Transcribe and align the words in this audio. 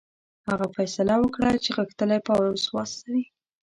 هغه 0.49 0.67
فیصله 0.75 1.13
وکړه 1.19 1.51
چې 1.63 1.69
غښتلی 1.77 2.19
پوځ 2.27 2.59
واستوي. 2.75 3.23